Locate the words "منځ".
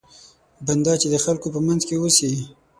1.67-1.81